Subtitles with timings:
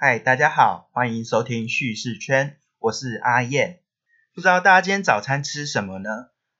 [0.00, 3.80] 嗨，大家好，欢迎收听叙事圈，我是阿燕。
[4.32, 6.08] 不知道大家今天早餐吃什么呢？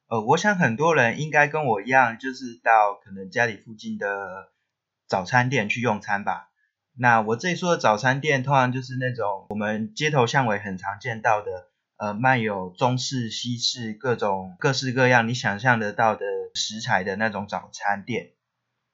[0.09, 4.51] 呃，我想很多人应该跟我一样，就是到可能家里附近的
[5.07, 6.51] 早餐店去用餐吧。
[6.97, 18.33] 那我这里说的早餐店，通常就是那种我们街头巷尾很常见到的，呃，卖有中式、西式各种各式各样你想象得到的食材的那种早餐店。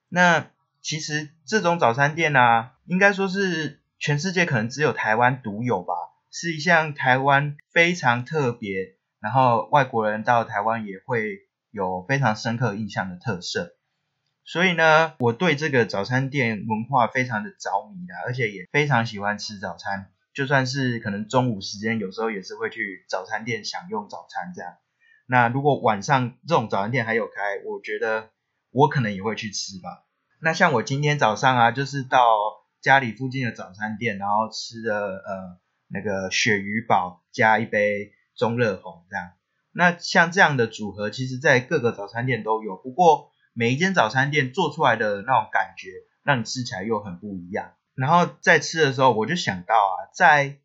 [0.07, 0.51] 那
[0.83, 3.81] 其实这种早餐店呢，应该说是。
[3.97, 5.93] 全世界可能只有台湾独有吧，
[6.29, 11.39] 是一项台湾非常特别，然后外国人到台湾也会
[11.71, 13.75] 有非常深刻印象的特色。
[14.43, 20.11] 所以呢，我对这个早餐店文化非常的着迷的，而且也非常喜欢吃早餐。
[20.33, 24.75] 就算是可能中午时间，有时候也是会去早餐店享用早餐这样。
[25.25, 28.29] 那如果晚上这种早餐店还有开，我觉得
[28.71, 30.03] 我可能也会去吃吧。
[30.41, 32.27] 那像我今天早上啊，就是到。
[32.85, 39.31] 家里附近的早餐店，然后吃的呃那个鳕鱼堡加一杯中热红这样。
[39.71, 45.89] 那像这样的组合，其实在各个早餐店都有，不过每一间早餐店做出来的那种感觉，
[46.21, 47.73] 让你吃起来又很不一样。
[47.95, 50.59] 然后在吃的时候，我就想到啊，在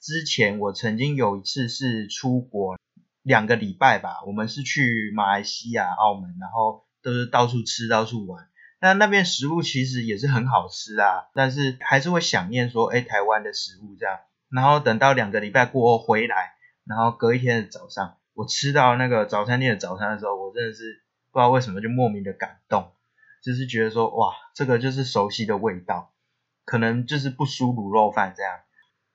[0.00, 2.78] 之前我曾经有一次是出国
[3.20, 8.48] 两个礼拜吧，我们是去马来西亚、澳门，然后都是到处吃、到处玩。
[8.78, 14.18] 那那边食物其实也是很好吃啊，但是还是会想念说，哎，台湾的食物这样。
[14.50, 16.52] 然后等到两个礼拜过后回来，
[16.84, 22.92] 然后隔一天的早上，我吃到那个早餐店的早餐的时候，我真的是不知道为什么就莫名的感动，
[23.42, 26.12] 就是觉得说，哇，这个就是熟悉的味道，
[26.64, 28.60] 可能就是不输卤肉饭这样。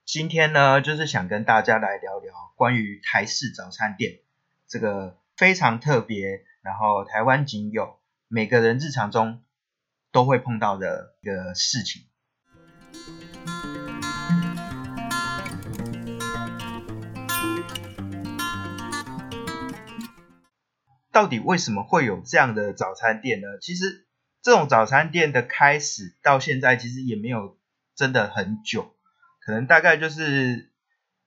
[0.05, 4.19] 今天呢，就是想跟大家来聊聊关于台式早餐店
[4.67, 9.43] 这个非常特别，然后台湾仅有，每个人日常中。
[10.11, 12.03] 都会碰到的一个事情。
[21.11, 23.47] 到底为什么会有这样的早餐店呢？
[23.61, 24.05] 其实
[24.41, 27.57] 这种早餐店的开始到现在，其实也没有
[27.95, 28.95] 真的很久，
[29.39, 30.73] 可能大概就是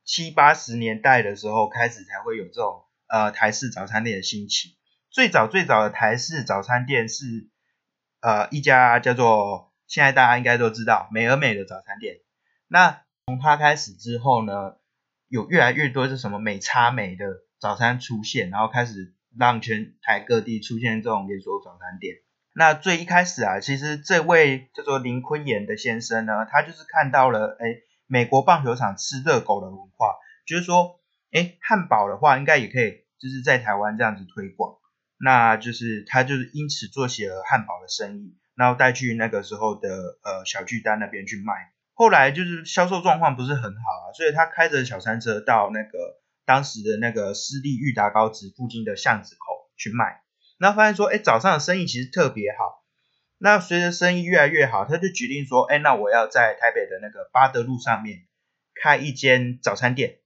[0.04, 4.76] 七八十年代的时候开始才会有这种呃台式早餐店的兴起。
[5.10, 7.48] 最早最早的台式早餐店是。
[8.24, 12.20] 呃，一家叫做现在大家应该都知道美而美的早餐店。
[12.68, 14.76] 那从它开始之后呢，
[15.28, 17.26] 有越来越多是什么美差美的
[17.60, 22.14] 早餐出现，然后开始让全台各地出现这种连锁早餐店。
[22.54, 27.66] 那最一开始啊，其实这位叫做林坤炎的先生呢，他就是看到了哎，
[28.06, 30.14] 美国棒球场吃热狗的文化，
[30.46, 30.98] 就是说
[31.30, 34.78] 哎，汉堡的话应该也可以就是在台湾这样子推广。
[35.24, 39.88] 那就是他就是因此做起了汉堡的生意，然后带去那个时候的
[40.22, 41.72] 呃小巨蛋那边去卖。
[41.94, 50.20] 后来就是销售状况不是很好啊，所以他开着小餐车到那个当时的那个私立裕达高职附近的巷子口去卖。
[50.58, 52.84] 然后发现说，哎，早上的生意其实特别好。
[53.38, 58.26] 那随着生意越来越好，他就决定说，哎，那我要在台北的那个八德路上面
[58.74, 60.18] 开一间早餐店。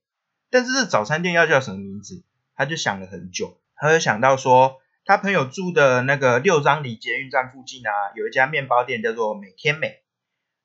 [0.49, 2.25] 但是这早餐店要叫什么名字？
[2.55, 3.61] 他就想了很久。
[3.81, 10.03] 他就想到说，他朋友住的那个六张里捷运站附近啊，有一家面包店叫做每天美。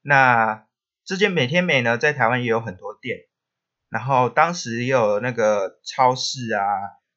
[0.03, 0.66] 那
[1.03, 3.21] 这间每天美呢，在台湾也有很多店。
[3.88, 6.60] 然后当时也有那个超市啊，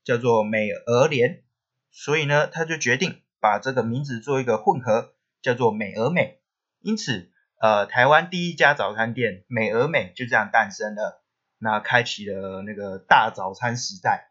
[0.05, 1.43] 叫做美俄联。
[1.91, 6.39] 所以呢，他就决定把这个名字做一个混合，叫做美俄美。
[6.79, 11.25] 因此，呃，台湾第一家早餐店美俄美就这样诞生了，
[11.57, 14.26] 那开启了那个大早餐时代。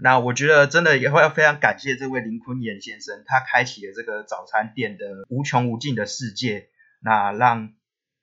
[0.00, 6.68] 那我觉得真的也会要非常感谢这位林坤炎先生，他开启了这个早餐店的无穷无尽的世界，
[7.00, 7.74] 那让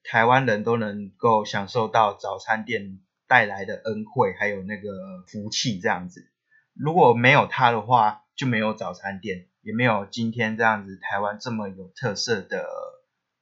[0.04, 4.90] 台湾人都能够享受到早餐店带来的恩惠，还有那个
[5.28, 6.32] 福气这样子。
[6.74, 12.66] 如果没有他的话，就没有早餐店，也没有今天这样子台湾这么有特色的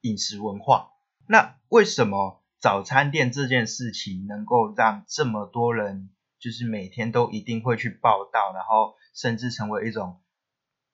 [0.02, 0.90] 饮食文化。
[1.28, 6.10] 那为什么早餐店这件事情能够让这么多人？
[6.44, 10.22] 就是每天都一定会去报道，然后甚至成为一种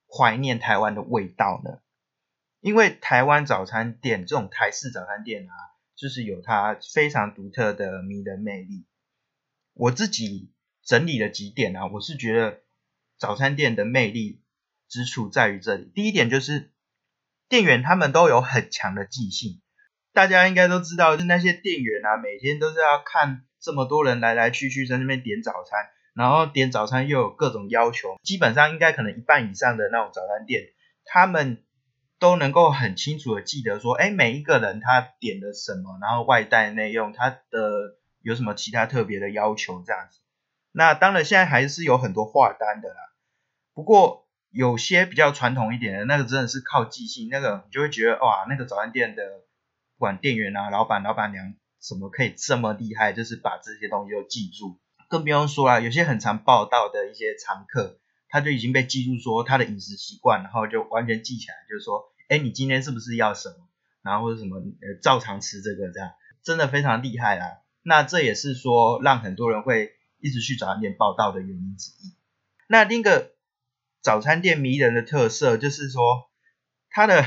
[0.07, 1.79] 怀念台湾的味道呢。
[2.59, 5.53] 因为台湾早餐店这种台式早餐店啊，
[5.95, 8.85] 就是有它非常独特的迷人魅力。
[9.73, 10.53] 我自己
[10.83, 12.61] 整理了几点啊，我是觉得
[13.17, 14.43] 早餐店的魅力
[14.87, 15.91] 之处在于这里。
[15.95, 16.71] 第一点就是
[17.47, 19.63] 店员他们都有很强的记性，
[20.13, 23.47] 大家应该都知道，是那些店员啊，每天都是要看。
[23.61, 30.69] 这么多人来来去去在那边点早餐，然后点早餐又有各种要求，基本上应该可能一半以上的那种早餐店，
[31.05, 31.63] 他们
[32.19, 40.19] 都能够很清楚的记得说，哎，每一个人他点了什么，然后外带内用，他的有什么其他特别的要求这样子。
[40.71, 42.95] 那当然现在还是有很多划单的啦，
[43.73, 49.23] 不过有些比较传统一点的那个真的是靠记性，那个你就会觉得哇，那个早餐店的
[49.97, 54.79] 不管店员啊、老板、老板娘什么可以这么厉害，就是把这些东西都记住。
[55.07, 57.99] 更不用说啦，有些很常报道的一些常客。
[58.31, 63.55] 他就已经被记住说他的饮食习惯，然后就完全记起来，就是说，哎，你今天是不是要什么，
[64.03, 66.11] 然后或者什么，呃，照常吃这个这样，
[66.43, 67.61] 真的非常厉害啦。
[67.81, 72.13] 那这也是说让很多人会一直去早餐店报道的原因之一。
[72.67, 73.33] 那另一个
[73.99, 76.29] 早餐店迷人的特色就是说，
[76.91, 77.25] 它的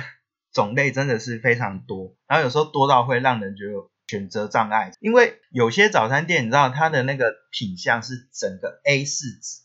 [0.53, 3.73] 种类真的是非常多，然后有时候多到会让人觉得
[4.13, 9.63] 选择障碍，因为有些早餐店你知道它的那个品相是整个 A 四纸。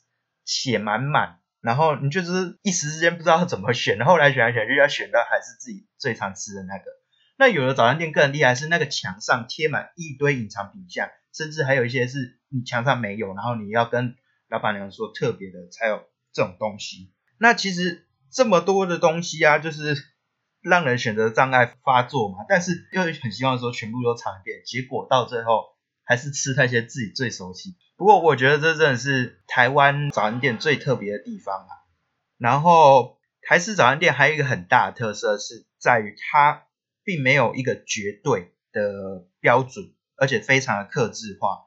[0.49, 6.85] 写满满，然后你就是一时之间不知道怎么选，后来选来选去要选到还是自己最常吃的那个。
[7.37, 14.15] 那有的早餐店更厉害，是那个墙上贴满一堆隐藏品相，甚至还有一些是你墙上没有，然后你要跟
[14.47, 16.01] 老板娘说特别的才有
[16.31, 17.11] 这种东西。
[17.37, 19.97] 那其实这么多的东西啊，就是
[20.67, 22.45] 让人选择障碍发作嘛。
[22.47, 25.65] 但是又很希望说全部都尝一遍，结果到最后
[26.03, 27.75] 还是吃那些自己最熟悉。
[27.95, 31.71] 不过我觉得这真的是台湾早餐店最特别的地方啊。
[32.37, 36.65] 然后台式早餐店还有一个很大的特色是在于它
[37.03, 41.65] 并没有一个绝对的标准，而且非常的克制化。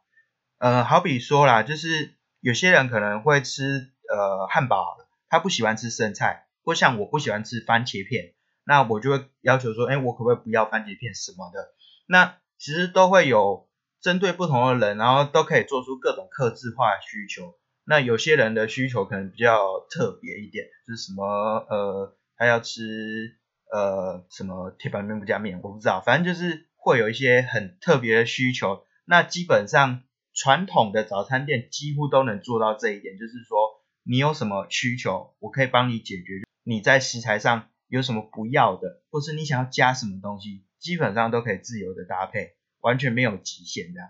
[0.59, 4.99] 呃，好比说啦，就是有些人可能会吃呃汉堡，
[5.29, 8.35] 他不喜欢吃生菜，或像我不喜欢吃番茄片，
[8.71, 11.75] 那我就会要求说，哎，我可不可以不要番茄片什么的？
[12.07, 13.67] 那其实都会有。
[14.03, 17.55] 针对不同的人，然后都可以做出各种克制化需求。
[17.85, 21.23] 那有些人的需求可能比较特别一点，就是什么
[21.69, 23.37] 呃，他要吃
[23.71, 28.85] 呃什么铁板面不加面，我不知道，反正就是会有一些很特别的需求。
[29.05, 30.03] 那基本上
[30.33, 33.59] 传统的早餐店几乎都能做到这一点，就是说
[34.03, 36.41] 你有什么需求，我可以帮你解决。
[36.63, 42.55] 你在食材上有什么不要的，或是你想要加什么东西，基本上都可以自由的搭配。
[42.83, 44.01] 完全没有极限的，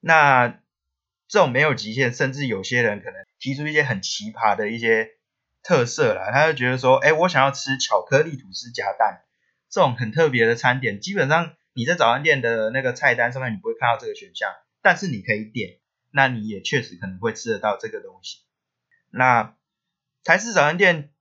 [0.00, 0.60] 那
[1.28, 5.12] 这种没有极限，甚至有些人可能提出一些很奇葩的一些
[5.62, 9.22] 特色啦，他就觉得说，哎，我想要吃巧克力吐司夹蛋，
[9.70, 14.52] 这种很特别的餐点，基本上你在早餐店的那个菜单上面你不会看到这个选项，
[14.82, 15.78] 但是你可以点，
[16.10, 18.40] 那你也确实可能会吃得到这个东西。
[19.08, 19.56] 那
[20.22, 21.14] 台式早餐店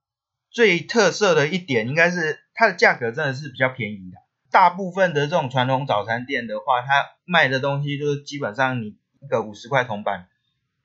[0.57, 4.17] 最特色的一点，应该是它的价格真的是比较便宜的。
[4.49, 10.29] 大部分的这种传统早餐店的话，它卖的东西就是基本上你一个五十块铜板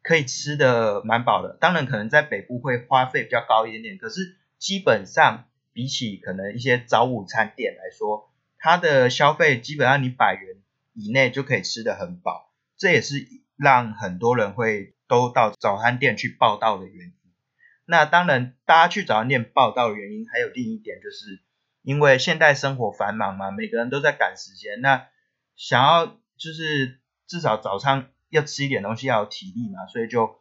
[0.02, 1.56] 可以吃的蛮饱的。
[1.58, 10.56] 当然可能在北部会花费比较高一点点，可是基本上比起可能一些早午餐店来说，它的消费基本上你百元
[10.92, 12.52] 以内就可以吃的很饱。
[12.76, 13.26] 这也是
[13.56, 17.12] 让很多人会都到早餐店去报道的原因。
[17.92, 21.40] 那当然大家去早餐店报道的原因还有另一点就是。
[21.84, 25.08] 因为现代生活繁忙嘛，每个人都在赶时间，那
[25.56, 26.06] 想要
[26.36, 30.38] 就是至少早餐要吃一点东西，要有体力嘛，所以就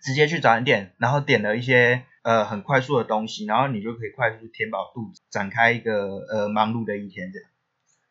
[0.00, 7.32] 直接去早餐店，然后点了一些呃很快速的东西，然后你就可以快速填饱肚子，展开一个呃忙碌的一天。
[7.32, 7.50] 这样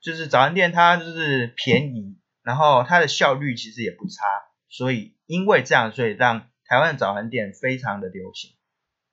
[0.02, 4.26] 就是早餐店它就是便宜，然后它的效率其实也不差，
[4.68, 8.52] 所以因为这样，所以让台湾的早餐店非常的流行。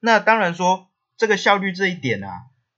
[0.00, 2.28] 那当然说这个效率这一点啊。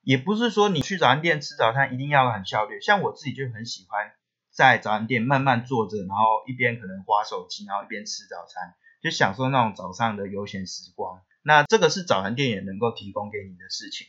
[0.02, 4.12] 也不是说你去早餐店吃早餐一定要很效率，像我自己就很喜欢
[4.52, 11.22] 在早餐店慢慢坐着，然后一边可能划手机，然后一边吃早餐，就享受那种早上的悠闲时光。
[11.42, 14.06] 那这个是早餐店也能够提供给你的事情。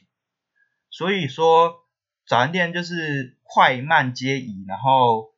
[0.91, 1.79] 所以说
[2.27, 5.33] 早餐店就是快慢皆宜，然后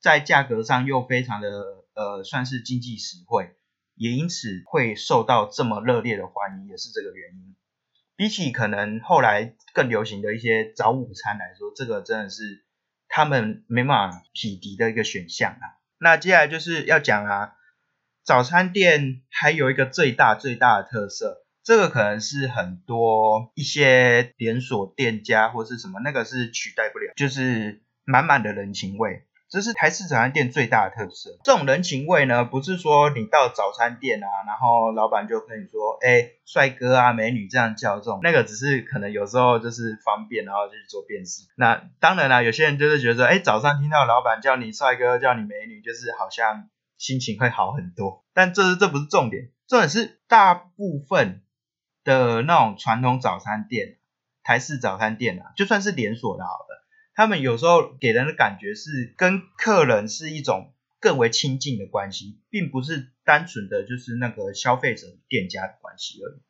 [0.00, 1.48] 在价格上又非常的
[1.94, 3.54] 呃算是经济实惠，
[3.94, 7.54] 也因此会受到这么热烈的欢迎，也是这个原因。
[8.16, 12.64] 比起可能后来更流行的一些早午餐来说，这个真的是
[13.08, 15.82] 他们没办法匹敌的一个选项啊。
[15.98, 17.54] 那接下来就是要讲啊，
[18.22, 29.26] 早餐店还有一个最大最大的特色，这个可能是很多一些连锁店家或是什么那个是取代不了，就是满满的人情味。
[29.54, 31.30] 这是台式早餐店最大的特色。
[31.44, 41.46] 这种人情味呢，不是说你到早餐店啊，然后老板就跟你说，哎，帅哥啊，美女这样叫这种，那个只是可能有时候就是方便，然后就去做辨识。
[41.56, 46.68] 那当然啦，有些人就是觉得，哎，早上听到老板叫你帅哥，叫你美女，就是好像
[46.98, 48.24] 心情会好很多。
[48.34, 51.44] 但这这不是重点，重点是大部分
[52.02, 53.98] 的那种传统早餐店，
[54.42, 56.83] 台式早餐店啊，就算是连锁的好了，
[57.14, 66.40] 他们有时候给人的感觉是跟客人是一种更为亲近的关系，并不是单纯的就是那个消费者店家的关系而已。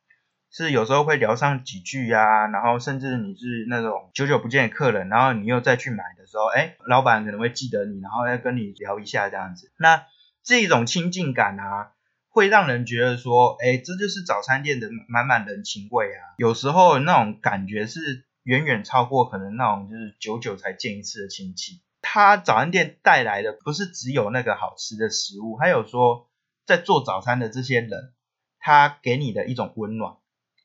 [0.51, 9.73] 是有时候会聊上几句呀，然后甚至你是那种久久不见的客人，然后你又再去买的时候，哎，老板可能会记得你，然后要跟你聊一下这样子。
[9.79, 10.07] 那
[10.45, 11.91] 这种亲近感啊，
[12.29, 16.23] 会让人觉得说，哎，这就是早餐店的满满人情味啊。
[16.39, 21.83] 有时候那种感觉是远远超过可能那种就是久久才见一次的亲戚。
[22.01, 26.31] 他早餐店带来的不是只有那个好吃的食物，还有说
[26.65, 28.15] 在做早餐的这些人，
[28.59, 30.17] 他给你的一种温暖。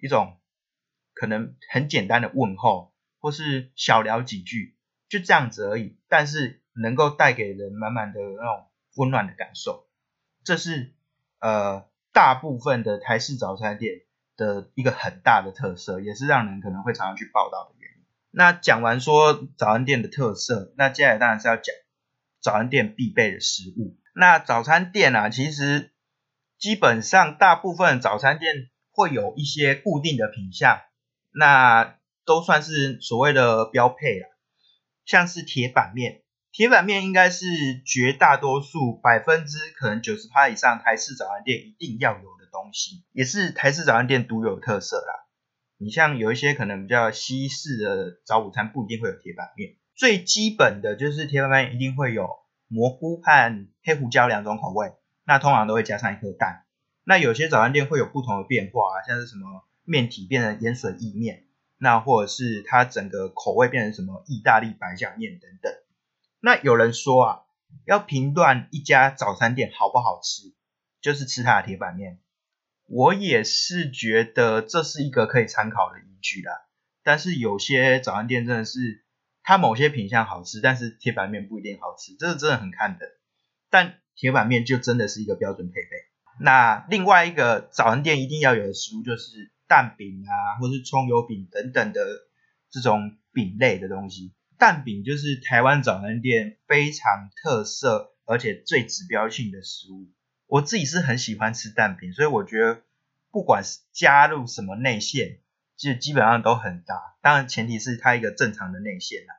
[0.01, 0.37] 一种
[1.13, 4.77] 可能很简单的问候，或是小聊几句，
[5.09, 5.97] 就这样子而已。
[6.07, 9.87] 但是能够带给人满满的那种温暖的感受，
[10.45, 10.93] 这是
[11.39, 14.03] 呃大部分的台式早餐店
[14.39, 18.05] 的一个很大的特色，也是让人可能会常常去报道的原因。
[18.31, 21.75] 那讲完说早餐店的特色，那接下来当然是要讲
[22.41, 23.99] 早餐店必备的食物。
[24.15, 25.91] 那早餐店啊，其实
[26.57, 28.69] 基本上大部分早餐店。
[28.91, 30.81] 会有一些固定的品相，
[31.31, 34.27] 那都算是所谓的标配了。
[35.05, 37.45] 像是铁板面，铁板面应该是
[37.85, 42.19] 绝大多数百分之可能九十趴以上台式早餐店一定要有
[42.51, 45.27] 东西，也是台式早餐店独有特色啦。
[45.77, 49.75] 你像有一些可能比较西式的早午餐，不一定会有铁板面。
[49.95, 52.27] 最基本的就是铁板面一定会有
[52.67, 56.65] 蘑菇和黑胡椒两种口味，那通常都会加上一颗蛋。
[57.03, 61.45] 那有些早餐店会有不同的变化啊，像是什么面体变成盐水意面，
[61.77, 65.73] 那或者是它整个口味变成什么意大利白酱面等等。
[66.41, 67.41] 那有人说啊，
[67.85, 70.53] 要评断一家早餐店好不好吃，
[71.01, 72.19] 就是吃它的铁板面。
[72.89, 76.53] 我也是觉得这是一个可以参考的依据啦。
[77.03, 79.05] 但是有些早餐店真的是
[79.43, 83.05] 它某些品相好吃，但是铁板面不一定好吃，这个真的很看的。
[83.69, 85.89] 但铁板面就真的是一个标准配备。
[86.41, 92.01] 那另外一个早餐店一定要有的食物就是蛋饼啊，或是葱油饼等等的
[92.71, 94.33] 这种饼类的东西。
[94.57, 100.09] 蛋饼就是台湾早餐店非常特色而且最指标性的食物。
[100.49, 102.81] 我自己是很喜欢吃蛋饼，所以我觉得
[103.29, 105.37] 不管是加入什么内馅，
[105.77, 107.15] 其实基本上都很搭。
[107.21, 109.35] 当然前提是它一个正常的内馅啦。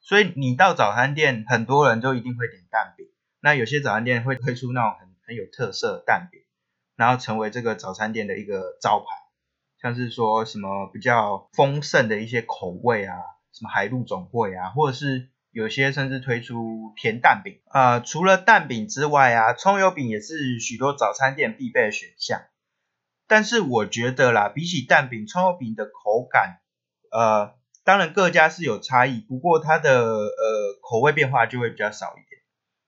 [0.00, 3.08] 所以你到早餐店，很多人就一定会点蛋饼。
[3.40, 6.40] 那有些早餐店会推出那种很很有特色蛋饼，
[6.94, 9.06] 然后成为这个早餐店的一个招牌，
[9.82, 13.16] 像是说什么比较丰盛的一些口味啊，
[13.52, 18.00] 什么海陆总会啊，或者是有些甚至推出甜蛋饼啊。
[18.00, 22.42] 除了蛋饼之外啊，葱油饼也是许多早餐店必备的选项。
[23.26, 26.60] 但是我觉得啦，比起蛋饼，葱油饼的口感，
[27.12, 27.54] 呃，
[27.84, 32.42] 当然各家是有差异，不过它的呃口味变化就会比较少一点。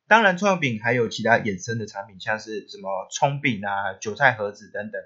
[0.09, 5.01] 当然，葱油饼还有其他衍生的产品，像是什么葱饼啊、韭菜盒子等等，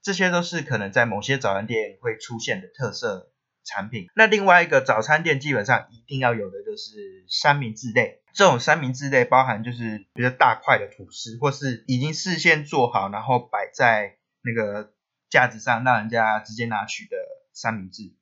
[0.00, 3.32] 这些都是可能在某些早餐店会出现的特色
[3.68, 4.06] 产品。
[4.16, 14.92] 那另外一个早餐店基本上一定要有的就是三明治类，这种三明治类包含就是比较大块的吐司，或是已经事先做好，然后摆在那个
[15.28, 17.16] 架子上，让人家直接拿取的
[17.52, 18.14] 三明治。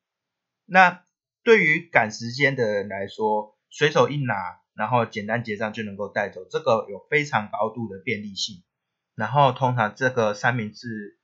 [0.67, 1.05] 那
[1.43, 4.35] 对于赶时间的人来说，随手一拿。
[4.77, 8.63] 然后简单结账就能够带走，这个有非常高度的便利性。
[9.15, 11.19] 然后通常这个三明治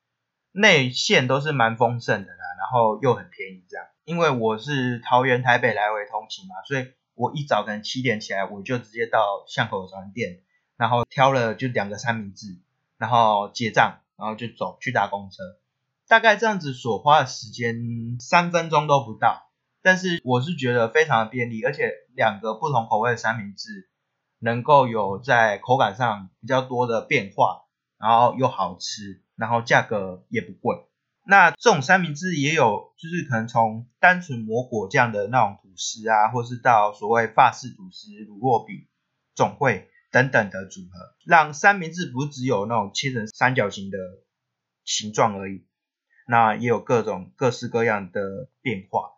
[0.53, 3.87] 内馅都是蛮丰盛的啦，然后又很便宜这样。
[4.05, 10.41] 因为我是桃园台北来回通勤嘛，所以我一早可能七点起来，我就直接到巷口早餐店，
[10.77, 12.59] 然后挑了就两个三明治，
[12.99, 15.37] 然后结账，然后就走去搭公车。
[16.09, 19.49] 大概这样子所花的时间三分钟都不到。
[19.85, 23.89] 但是我是觉得非常的便利，而且两个不同口味的三明治
[24.39, 27.65] 能够有在口感上比较多的变化，
[27.99, 30.87] 然后又好吃，然后价格也不贵。
[31.25, 38.89] 那这种三明治也有，就是可能从单纯抹果酱的那种吐司啊，或是到所谓法式吐司、乳酪饼、
[39.35, 43.99] 总会等等的组合，让三明治不只有那种切成三角形的
[44.85, 45.67] 形状而已，
[46.27, 49.11] 那也有各种各式各样的变化。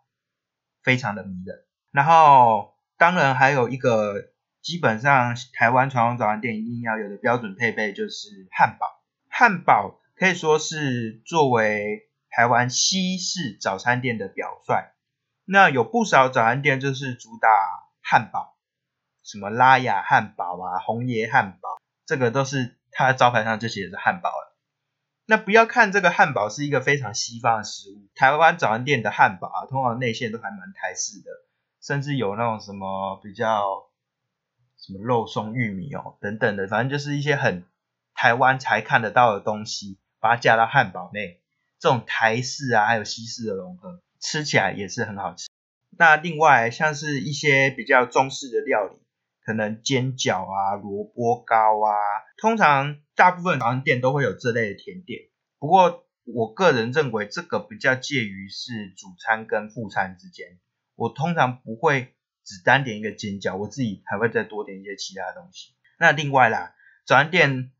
[0.83, 8.85] 非常的迷人，然后当然还有一个基本上台湾传统早餐店一定要有的标准配备就是汉堡。
[9.27, 14.91] 汉堡可以说是作为台湾西式早餐店的表率。
[15.45, 17.49] 那有不少早餐店就是主打
[18.01, 18.57] 汉堡，
[19.23, 21.69] 什么拉雅汉堡啊、红爷汉堡，
[22.05, 24.55] 这个都是它招牌上就写着汉堡了。
[25.27, 31.31] 那不要看这个汉堡是一个非常西方的食物，台湾早餐店的汉堡啊，通常内馅都还蛮台式的，
[31.81, 33.87] 甚至有那种什么比较
[34.77, 37.65] 什么肉松玉米哦等等的，反正就是一些很
[38.13, 41.39] 台湾才看得到的东西，把它加到汉堡内，
[41.77, 45.47] 这种台式啊还有西式的融合，吃起来也是很好吃。
[45.95, 48.97] 那另外像是一些比较中式的料理。
[49.45, 51.93] 可能煎饺啊、萝卜糕啊，
[52.35, 55.29] 通常大部分早餐店都会有这类的甜点。
[55.59, 60.57] 不过我个人认为这个比较介于是主餐跟副餐之间。
[60.95, 65.75] 我通常不会只单点一个煎饺，我自己还会再多点一些其他东西。
[65.99, 66.73] 那另外啦，
[67.05, 67.71] 早餐店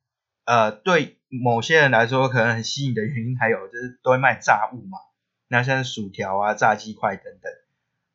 [0.45, 4.97] 呃对某些人来说可能很吸引的原因，还有就是都会卖炸物嘛，
[5.47, 7.51] 那像薯条啊、炸鸡块等等，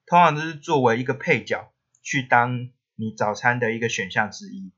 [0.06, 1.72] 通常都是作为一个配角
[2.02, 2.70] 去当。
[2.96, 4.74] 你早餐的一个选项之一，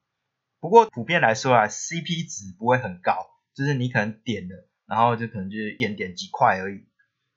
[0.60, 6.86] 不过普遍来说啊，CP 值不会很高，就是你可能点了，然后就可能就是点点几块而已。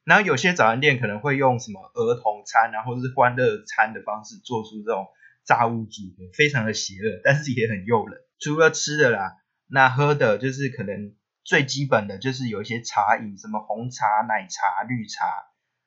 [0.04, 5.08] 然后有些早餐店可能会用什么儿童餐啊，或者是欢乐餐的方式做出这种
[5.44, 8.22] 炸物组合，非常的邪恶，但是也很诱人。
[8.38, 15.26] 除了吃的啦，那喝的就是可能最基本的就是有一些茶饮，什么红茶、奶茶、绿茶。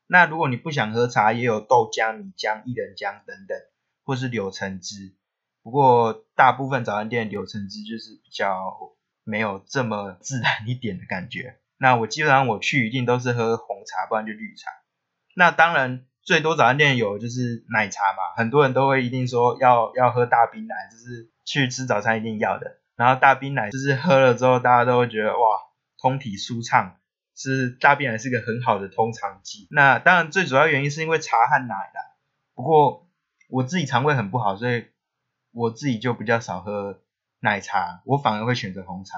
[0.07, 3.59] 那如果你不想喝茶，也有豆浆、米浆、薏仁浆等等。
[4.05, 5.15] 或是柳橙汁，
[5.63, 8.75] 不过大部分早餐店柳橙汁就是比较
[9.23, 11.59] 没有这么自然一点的感觉。
[11.77, 14.71] 那我基本上我去一定都是喝红茶，不然就绿茶。
[15.37, 22.78] 那当然最多早餐店有就是奶茶嘛，很多人都会一定说要要喝大冰奶，就是去吃早餐一定要的。
[22.99, 25.39] 然后大冰奶就是喝了之后大家都会觉得哇，
[25.99, 26.97] 通体舒畅，
[27.35, 29.69] 是大冰奶是一个很好的通肠剂。
[29.71, 32.17] 那当然最主要原因是因为茶和奶啦，
[32.55, 33.09] 不过。
[33.51, 34.89] 我自己肠胃很不好，所以
[35.53, 37.01] 我自己就比较少喝
[37.41, 39.17] 奶茶，我反而会选择红茶，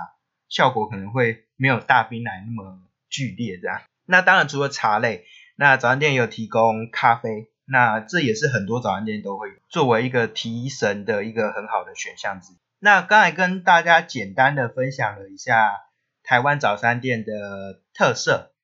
[0.48, 3.82] 效果可能会没有大冰奶那么剧烈这样。
[4.06, 12.56] 那当然除了茶类，那早餐店也有提供咖啡，那这也是很多早餐店都会作为一个提神的一个很好的选项之一。
[12.82, 15.70] 那刚才跟大家简单的分享了一下
[16.22, 18.54] 台湾早餐店的特色，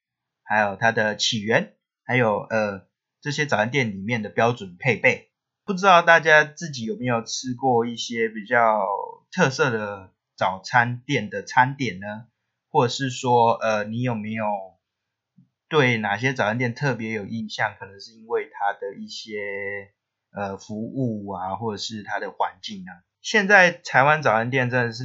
[0.42, 2.86] 还有它的起源，还有呃
[3.20, 5.30] 这些早餐店里面的标准配备。
[5.66, 8.86] 不知道大家自己有没有吃过一些比较
[9.30, 12.28] 特色的早餐店的餐点呢？
[12.70, 14.46] 或者是说，呃，你有没有
[15.68, 17.74] 对哪些早餐店特别有印象？
[17.78, 19.92] 可能是因为它的一些
[20.32, 23.04] 呃服务啊，或者是它的环境啊。
[23.26, 25.04] 现在台湾早餐店真的是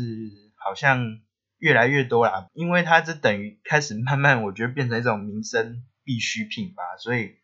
[0.55, 1.21] 好像
[1.57, 7.37] 越来越多啦，因为它这等于开始慢慢，我觉得变成一种民生必需品吧，所以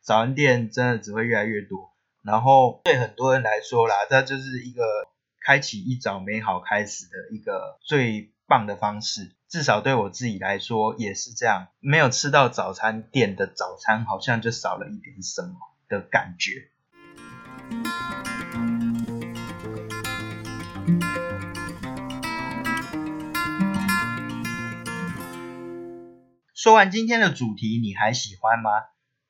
[0.00, 1.94] 早餐店真的只会越来越多。
[2.22, 4.82] 然后对很多人来说啦，这就是一个
[5.44, 9.36] 开启一早美好开始的一个最棒的方式。
[9.46, 11.68] 至少对我自己来说也是这样。
[11.80, 15.54] 没有吃到早餐店的早餐，好像就少了一点什么
[15.86, 16.70] 的感觉。
[26.66, 28.72] 说完今天的主题，你还喜欢吗？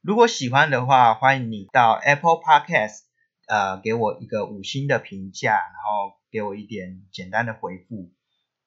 [0.01, 3.01] 如果喜欢的话，欢迎你到 Apple Podcast，
[3.47, 8.11] 呃，给我一个五星的评价，然后给我一点简单的回复。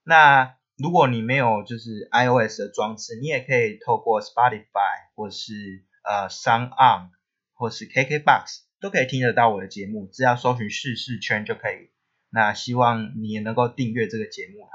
[0.04, 7.10] 那如果你没有就是 iOS 的装置，你也可以透过 Spotify 或是呃 Sound On
[7.56, 11.90] 或是 KKBox 都可以听得到我的节目，只要搜寻“事事圈”就可以。
[12.30, 14.70] 那希望你也能够订阅这个节目哈。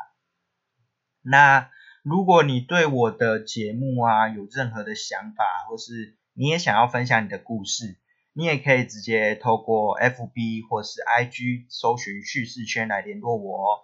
[1.22, 1.70] 那
[2.04, 7.96] 如果你对我的节目啊有任何的想法，或是你也想要分享你的故事，
[8.34, 13.80] 你也可以直接透过 FB 或是 IG 搜寻叙事圈来联络我哦。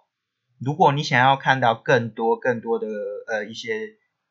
[0.59, 2.85] 如果你想要看到更多更多的
[3.27, 3.87] 呃一些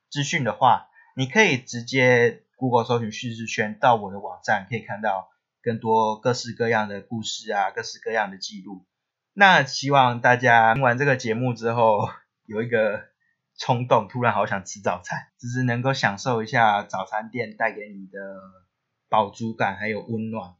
[0.08, 5.30] 资讯的话，你可以直接 Google 搜寻叙事圈到我的网站，可以看到
[5.62, 8.86] 更多各式各样的故事啊，各式各样的记录。
[9.32, 12.08] 那希望大家听完这个节目之后
[12.46, 13.09] 有一个。
[13.60, 18.18] 冲动，突然好想吃早餐，只是能够享受一下早餐店带给你的
[19.10, 20.54] 饱足感还有温暖。